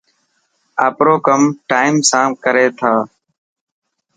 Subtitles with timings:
[0.85, 2.93] آپرو ڪم ٽائم سان ڪري ٿا.